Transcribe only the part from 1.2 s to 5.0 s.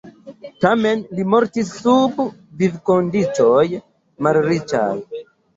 mortis sub vivkondiĉoj malriĉaj.